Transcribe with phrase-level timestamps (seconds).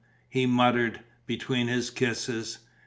[0.27, 2.57] he muttered, between his kisses.